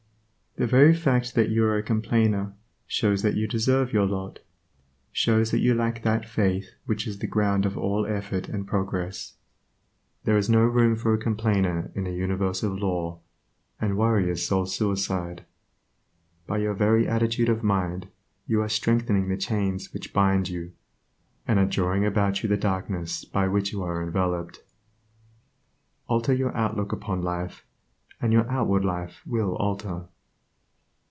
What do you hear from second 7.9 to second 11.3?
effort and progress. There is no room for a